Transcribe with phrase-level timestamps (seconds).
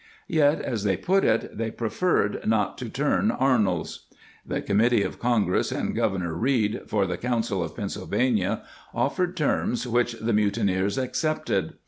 [0.27, 5.03] Yet, as they put it, they preferred not" to turn Ar nolds." * The Committee
[5.03, 8.63] of Congress and Gov ernor Reed, for the Council of Pennsylvania,
[8.95, 11.73] of fered terms which the mutineers accepted.